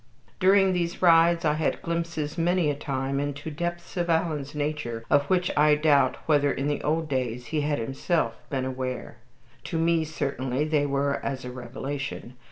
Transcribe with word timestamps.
During 0.39 0.73
these 0.73 1.03
rides 1.03 1.45
I 1.45 1.53
had 1.53 1.83
glimpses 1.83 2.35
many 2.35 2.71
a 2.71 2.75
time 2.75 3.19
into 3.19 3.51
depths 3.51 3.95
in 3.95 4.09
Alan's 4.09 4.55
nature 4.55 5.05
of 5.11 5.25
which 5.29 5.51
I 5.55 5.75
doubt 5.75 6.17
whether 6.25 6.51
in 6.51 6.67
the 6.67 6.81
old 6.81 7.07
days 7.07 7.45
he 7.53 7.61
had 7.61 7.77
himself 7.77 8.39
been 8.49 8.65
aware. 8.65 9.17
To 9.65 9.77
me 9.77 10.03
certainly 10.03 10.63
they 10.65 10.87
were 10.87 11.23
as 11.23 11.45
a 11.45 11.51
revelation. 11.51 12.33